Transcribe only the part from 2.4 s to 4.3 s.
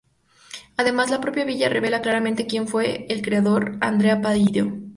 quien fue su creador, Andrea